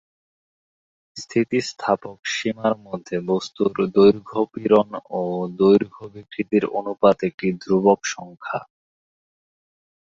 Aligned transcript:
স্থিতিস্থাপক 1.17 2.17
সীমার 2.33 2.73
মধ্যে 2.85 3.15
বস্তুর 3.29 3.71
দৈর্ঘ্য 3.95 4.39
পীড়ন 4.53 4.89
ও 5.11 5.21
দৈর্ঘ্য 5.59 6.03
বিকৃতির 6.13 6.63
অনুপাত 6.79 7.17
একটি 7.23 7.47
ধ্রুবক 7.61 7.99
সংখ্যা। 8.13 8.59